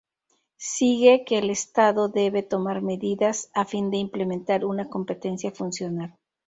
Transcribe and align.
Sigue 0.57 1.25
que 1.27 1.37
el 1.37 1.51
estado 1.51 2.09
debe 2.09 2.41
tomar 2.41 2.81
medidas 2.81 3.51
a 3.53 3.65
fin 3.65 3.91
de 3.91 3.97
implementar 3.97 4.65
una 4.65 4.89
competencia 4.89 5.51
funcional. 5.51 6.17